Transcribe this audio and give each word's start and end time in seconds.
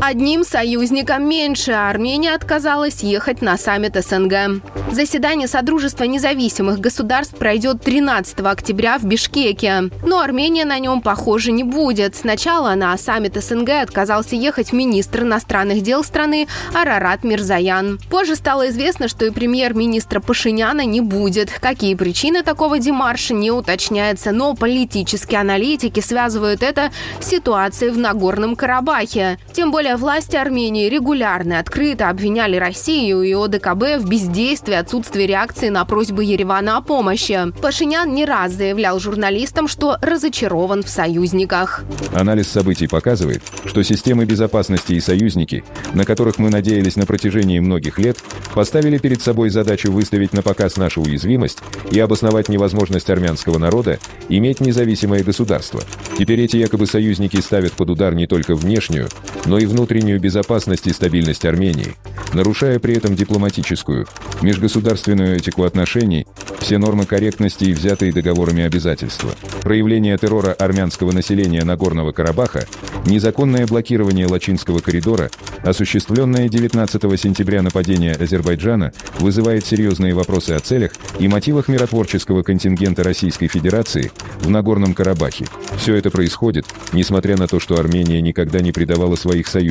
Одним 0.00 0.44
союзником 0.44 1.28
меньше 1.28 1.72
Армения 1.72 2.34
отказалась 2.34 3.02
ехать 3.02 3.42
на 3.42 3.56
саммит 3.56 3.94
СНГ. 3.94 4.60
Заседание 4.90 5.48
Содружества 5.48 6.04
независимых 6.04 6.78
государств 6.78 7.36
пройдет 7.36 7.82
13 7.82 8.40
октября 8.40 8.98
в 8.98 9.04
Бишкеке. 9.04 9.90
Но 10.04 10.20
Армения 10.20 10.64
на 10.64 10.78
нем, 10.78 11.00
похоже, 11.00 11.52
не 11.52 11.64
будет. 11.64 12.16
Сначала 12.16 12.74
на 12.74 12.96
саммит 12.98 13.42
СНГ 13.42 13.70
отказался 13.82 14.36
ехать 14.36 14.72
министр 14.72 15.22
иностранных 15.22 15.82
дел 15.82 16.04
страны 16.04 16.48
Арарат 16.74 17.24
Мирзаян. 17.24 17.98
Позже 18.10 18.34
стало 18.36 18.68
известно, 18.70 19.08
что 19.08 19.24
и 19.24 19.30
премьер-министра 19.30 20.20
Пашиняна 20.20 20.84
не 20.84 21.00
будет. 21.00 21.50
Какие 21.50 21.94
причины 21.94 22.42
такого 22.42 22.78
демарша 22.78 23.32
не 23.34 23.50
уточняется, 23.50 24.32
но 24.32 24.54
политические 24.54 25.40
аналитики 25.40 26.00
связывают 26.00 26.62
это 26.62 26.90
с 27.20 27.28
ситуацией 27.28 27.90
в 27.90 27.98
Нагорном 27.98 28.54
Карабахе. 28.54 29.38
Тем 29.52 29.70
более 29.70 29.93
власти 29.96 30.36
Армении 30.36 30.88
регулярно 30.88 31.58
открыто 31.58 32.08
обвиняли 32.08 32.56
Россию 32.56 33.22
и 33.22 33.32
ОДКБ 33.32 33.98
в 33.98 34.08
бездействии, 34.08 34.74
отсутствии 34.74 35.24
реакции 35.24 35.68
на 35.68 35.84
просьбы 35.84 36.24
Еревана 36.24 36.76
о 36.76 36.80
помощи. 36.80 37.52
Пашинян 37.60 38.14
не 38.14 38.24
раз 38.24 38.52
заявлял 38.52 38.98
журналистам, 38.98 39.68
что 39.68 39.96
разочарован 40.00 40.82
в 40.82 40.88
союзниках. 40.88 41.84
Анализ 42.14 42.48
событий 42.48 42.86
показывает, 42.86 43.42
что 43.64 43.82
системы 43.82 44.24
безопасности 44.24 44.92
и 44.94 45.00
союзники, 45.00 45.64
на 45.92 46.04
которых 46.04 46.38
мы 46.38 46.50
надеялись 46.50 46.96
на 46.96 47.06
протяжении 47.06 47.58
многих 47.58 47.98
лет, 47.98 48.18
поставили 48.54 48.98
перед 48.98 49.22
собой 49.22 49.50
задачу 49.50 49.90
выставить 49.90 50.32
на 50.32 50.42
показ 50.42 50.76
нашу 50.76 51.02
уязвимость 51.02 51.58
и 51.90 51.98
обосновать 52.00 52.48
невозможность 52.48 53.10
армянского 53.10 53.58
народа 53.58 53.98
иметь 54.28 54.60
независимое 54.60 55.22
государство. 55.22 55.82
Теперь 56.18 56.40
эти 56.40 56.56
якобы 56.56 56.86
союзники 56.86 57.40
ставят 57.40 57.72
под 57.72 57.90
удар 57.90 58.14
не 58.14 58.26
только 58.26 58.54
внешнюю, 58.54 59.08
но 59.46 59.58
и 59.58 59.66
внутреннюю 59.66 59.73
безопасность 60.18 60.86
и 60.86 60.92
стабильность 60.92 61.44
Армении, 61.44 61.94
нарушая 62.32 62.78
при 62.78 62.96
этом 62.96 63.14
дипломатическую, 63.14 64.06
межгосударственную 64.42 65.36
этику 65.36 65.64
отношений, 65.64 66.26
все 66.60 66.78
нормы 66.78 67.04
корректности 67.04 67.64
и 67.64 67.74
взятые 67.74 68.12
договорами 68.12 68.64
обязательства. 68.64 69.30
Проявление 69.62 70.16
террора 70.16 70.52
армянского 70.52 71.12
населения 71.12 71.64
Нагорного 71.64 72.12
Карабаха, 72.12 72.66
незаконное 73.04 73.66
блокирование 73.66 74.26
Лачинского 74.26 74.78
коридора, 74.78 75.30
осуществленное 75.62 76.48
19 76.48 77.20
сентября 77.20 77.62
нападение 77.62 78.14
Азербайджана 78.14 78.92
вызывает 79.18 79.66
серьезные 79.66 80.14
вопросы 80.14 80.52
о 80.52 80.60
целях 80.60 80.92
и 81.18 81.28
мотивах 81.28 81.68
миротворческого 81.68 82.42
контингента 82.42 83.02
Российской 83.02 83.48
Федерации 83.48 84.10
в 84.40 84.50
Нагорном 84.50 84.94
Карабахе. 84.94 85.46
Все 85.78 85.96
это 85.96 86.10
происходит, 86.10 86.66
несмотря 86.92 87.36
на 87.36 87.46
то, 87.46 87.60
что 87.60 87.78
Армения 87.78 88.20
никогда 88.20 88.60
не 88.60 88.72
предавала 88.72 89.16
своих 89.16 89.46
союзников. 89.46 89.63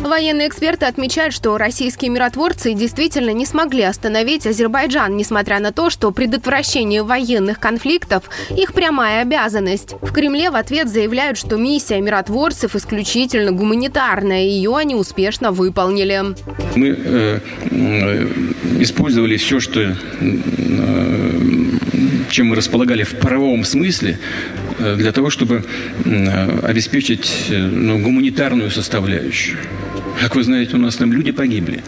Военные 0.00 0.48
эксперты 0.48 0.86
отмечают, 0.86 1.34
что 1.34 1.56
российские 1.58 2.10
миротворцы 2.10 2.74
действительно 2.74 3.30
не 3.30 3.46
смогли 3.46 3.82
остановить 3.82 4.46
Азербайджан, 4.46 5.16
несмотря 5.16 5.60
на 5.60 5.72
то, 5.72 5.90
что 5.90 6.10
предотвращение 6.10 7.02
военных 7.02 7.58
конфликтов– 7.58 8.24
их 8.56 8.72
прямая 8.72 9.22
обязанность. 9.22 9.94
В 10.00 10.12
Кремле 10.12 10.50
в 10.50 10.56
ответ 10.56 10.88
заявляют, 10.88 11.38
что 11.38 11.56
миссия 11.56 12.00
миротворцев 12.00 12.76
исключительно 12.76 13.52
гуманитарная, 13.52 14.44
и 14.44 14.48
ее 14.48 14.76
они 14.76 14.94
успешно 14.94 15.50
выполнили. 15.50 16.22
Мы 16.76 16.88
э, 16.88 17.40
э, 17.70 18.26
использовали 18.80 19.36
все, 19.36 19.60
что, 19.60 19.80
э, 19.80 19.94
чем 22.34 22.48
мы 22.48 22.56
располагали 22.56 23.04
в 23.04 23.14
правовом 23.20 23.64
смысле, 23.64 24.18
э, 24.78 24.96
для 24.96 25.12
того, 25.12 25.30
чтобы 25.30 25.64
э, 26.04 26.58
обеспечить 26.66 27.46
э, 27.48 27.56
ну, 27.56 27.98
гуманитарную 28.02 28.70
составляющую. 28.70 29.58
Как 30.20 30.34
вы 30.34 30.42
знаете, 30.42 30.76
у 30.76 30.80
нас 30.80 30.96
там 30.96 31.12
люди 31.12 31.30
погибли. 31.30 31.82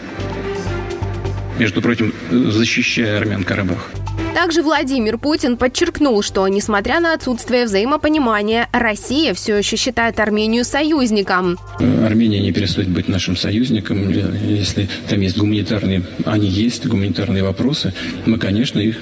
Между 1.59 1.81
прочим, 1.81 2.13
защищая 2.31 3.17
армян 3.17 3.43
Карабах. 3.43 3.91
Также 4.37 4.61
Владимир 4.61 5.17
Путин 5.17 5.57
подчеркнул, 5.57 6.21
что, 6.21 6.47
несмотря 6.47 6.99
на 6.99 7.13
отсутствие 7.15 7.65
взаимопонимания, 7.65 8.69
Россия 8.71 9.33
все 9.33 9.55
еще 9.55 9.77
считает 9.77 10.19
Армению 10.19 10.63
союзником. 10.63 11.57
Армения 12.05 12.39
не 12.39 12.51
перестает 12.51 12.87
быть 12.87 13.07
нашим 13.07 13.35
союзником. 13.35 14.11
Если 14.11 14.89
там 15.09 15.21
есть 15.21 15.39
гуманитарные, 15.39 16.03
они 16.23 16.47
есть, 16.47 16.85
гуманитарные 16.85 17.41
вопросы, 17.41 17.95
мы, 18.27 18.37
конечно, 18.37 18.79
их 18.79 18.97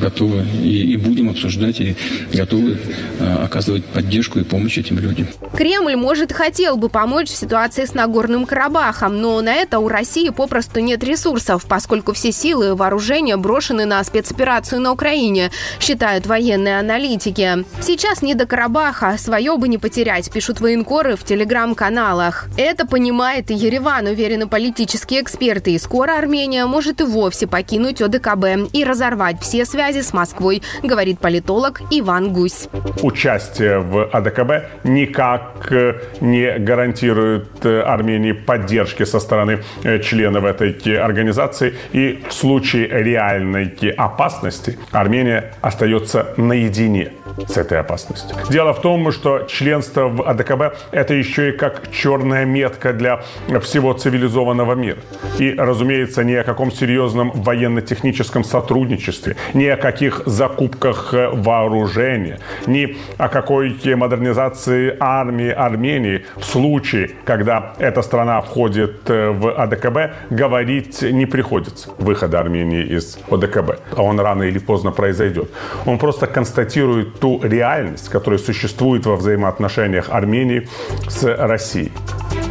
готовы 0.00 0.44
и, 0.62 0.92
и 0.92 0.96
будем 0.96 1.28
обсуждать, 1.28 1.80
и 1.80 1.96
готовы 2.32 2.78
оказывать 3.18 3.84
поддержку 3.86 4.38
и 4.38 4.44
помощь 4.44 4.78
этим 4.78 5.00
людям. 5.00 5.26
Кремль, 5.56 5.96
может, 5.96 6.30
хотел 6.30 6.76
бы 6.76 6.88
помочь 6.88 7.28
в 7.28 7.36
ситуации 7.36 7.84
с 7.84 7.92
Нагорным 7.92 8.46
Карабахом, 8.46 9.20
но 9.20 9.40
на 9.42 9.52
это 9.52 9.80
у 9.80 9.88
России 9.88 10.28
попросту 10.28 10.78
нет 10.78 11.02
ресурсов, 11.02 11.64
поскольку 11.68 12.12
все 12.12 12.30
силы 12.30 12.68
и 12.68 12.70
вооружения 12.70 13.36
брошены 13.36 13.84
на 13.84 13.95
спецоперацию 14.04 14.80
на 14.80 14.92
Украине, 14.92 15.50
считают 15.80 16.26
военные 16.26 16.78
аналитики. 16.78 17.64
Сейчас 17.80 18.22
не 18.22 18.34
до 18.34 18.46
Карабаха, 18.46 19.16
свое 19.18 19.56
бы 19.56 19.68
не 19.68 19.78
потерять, 19.78 20.30
пишут 20.30 20.60
военкоры 20.60 21.16
в 21.16 21.24
телеграм-каналах. 21.24 22.48
Это 22.56 22.86
понимает 22.86 23.50
и 23.50 23.54
Ереван, 23.54 24.06
уверены 24.06 24.46
политические 24.46 25.22
эксперты. 25.22 25.72
И 25.72 25.78
скоро 25.78 26.18
Армения 26.18 26.66
может 26.66 27.00
и 27.00 27.04
вовсе 27.04 27.46
покинуть 27.46 28.00
ОДКБ 28.00 28.72
и 28.72 28.84
разорвать 28.84 29.40
все 29.40 29.64
связи 29.64 30.02
с 30.02 30.12
Москвой, 30.12 30.62
говорит 30.82 31.18
политолог 31.18 31.80
Иван 31.90 32.32
Гусь. 32.32 32.68
Участие 33.02 33.78
в 33.80 34.04
АДКБ 34.12 34.84
никак 34.84 35.70
э, 35.70 35.94
не 36.20 36.58
гарантирует 36.58 37.64
э, 37.64 37.80
Армении 37.80 38.32
поддержки 38.32 39.04
со 39.04 39.20
стороны 39.20 39.58
э, 39.84 40.00
членов 40.00 40.44
этой 40.44 40.98
организации. 40.98 41.74
И 41.92 42.22
в 42.28 42.32
случае 42.32 42.88
реальной 42.88 43.66
опасности 43.90 44.78
Армения 44.92 45.52
остается 45.60 46.34
наедине 46.36 47.12
с 47.48 47.56
этой 47.56 47.80
опасностью. 47.80 48.36
Дело 48.50 48.72
в 48.72 48.80
том, 48.80 49.10
что 49.12 49.40
членство 49.48 50.08
в 50.08 50.22
АДКБ– 50.28 50.76
это 50.90 51.14
еще 51.14 51.50
и 51.50 51.52
как 51.52 51.90
черная 51.90 52.44
метка 52.44 52.92
для 52.92 53.22
всего 53.60 53.92
цивилизованного 53.92 54.74
мира. 54.74 54.98
И, 55.38 55.54
разумеется, 55.56 56.24
ни 56.24 56.34
о 56.34 56.44
каком 56.44 56.70
серьезном 56.72 57.30
военно-техническом 57.34 58.44
сотрудничестве, 58.44 59.36
ни 59.54 59.66
о 59.66 59.76
каких 59.76 60.22
закупках 60.26 61.12
вооружения, 61.12 62.38
ни 62.66 62.96
о 63.18 63.28
какой 63.28 63.76
модернизации 63.94 64.96
армии 64.98 65.50
Армении 65.50 66.24
в 66.36 66.44
случае, 66.44 67.10
когда 67.24 67.74
эта 67.78 68.02
страна 68.02 68.40
входит 68.40 69.08
в 69.08 69.52
АДКБ, 69.52 70.30
говорить 70.30 71.02
не 71.02 71.26
приходится. 71.26 71.90
Выхода 71.98 72.40
Армении 72.40 72.84
из 72.84 73.18
ОДКБ. 73.30 73.80
А 73.96 74.02
он 74.02 74.20
рано 74.20 74.44
или 74.44 74.58
поздно 74.58 74.90
произойдет. 74.90 75.50
Он 75.84 75.98
просто 75.98 76.26
констатирует 76.26 77.15
ту 77.18 77.40
реальность, 77.42 78.08
которая 78.08 78.38
существует 78.38 79.06
во 79.06 79.16
взаимоотношениях 79.16 80.10
Армении 80.10 80.68
с 81.08 81.24
Россией. 81.24 81.92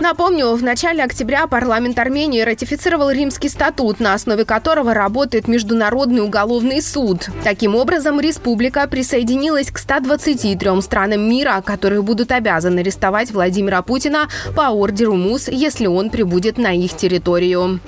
Напомню, 0.01 0.51
в 0.55 0.61
начале 0.61 1.03
октября 1.03 1.47
парламент 1.47 1.97
Армении 1.97 2.41
ратифицировал 2.41 3.09
Римский 3.11 3.49
статут, 3.49 3.99
на 3.99 4.13
основе 4.13 4.43
которого 4.45 4.93
работает 4.93 5.47
Международный 5.47 6.21
уголовный 6.21 6.81
суд. 6.81 7.29
Таким 7.43 7.75
образом, 7.75 8.19
республика 8.19 8.87
присоединилась 8.87 9.71
к 9.71 9.77
123 9.77 10.81
странам 10.81 11.29
мира, 11.29 11.61
которые 11.65 12.01
будут 12.01 12.31
обязаны 12.31 12.79
арестовать 12.79 13.31
Владимира 13.31 13.81
Путина 13.81 14.27
по 14.55 14.69
ордеру 14.69 15.15
МУС, 15.15 15.47
если 15.47 15.87
он 15.87 16.09
прибудет 16.09 16.57
на 16.57 16.73
их 16.73 16.95
территорию. 16.95 17.79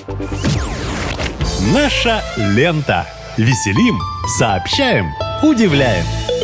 Наша 1.74 2.22
лента. 2.38 3.06
Веселим, 3.38 4.00
сообщаем, 4.40 5.14
удивляем. 5.44 6.37